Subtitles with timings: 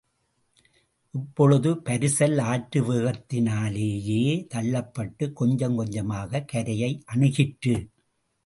[1.11, 4.47] இப்பொழுது பரிசல் ஆற்று வேகத்தினாலேயே
[4.53, 7.87] தள்ளப்பட்டுக் கொஞ்சங் கொஞ்சமாகக் கரையை அணுகிற்று.